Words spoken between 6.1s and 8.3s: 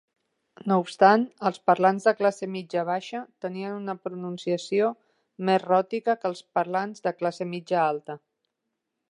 que els parlants de classe mitja alta.